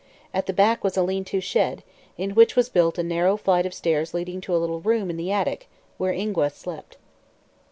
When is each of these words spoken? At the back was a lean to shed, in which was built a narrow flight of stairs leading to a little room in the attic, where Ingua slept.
At 0.33 0.47
the 0.47 0.51
back 0.53 0.83
was 0.83 0.97
a 0.97 1.03
lean 1.03 1.23
to 1.25 1.39
shed, 1.39 1.83
in 2.17 2.31
which 2.33 2.55
was 2.55 2.69
built 2.69 2.97
a 2.97 3.03
narrow 3.03 3.37
flight 3.37 3.67
of 3.67 3.73
stairs 3.75 4.15
leading 4.15 4.41
to 4.41 4.55
a 4.55 4.57
little 4.57 4.81
room 4.81 5.11
in 5.11 5.15
the 5.15 5.31
attic, 5.31 5.69
where 5.99 6.11
Ingua 6.11 6.49
slept. 6.49 6.97